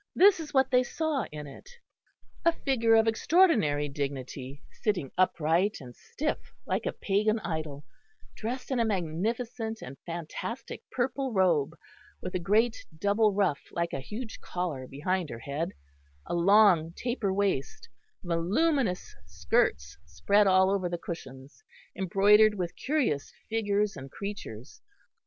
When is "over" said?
20.71-20.89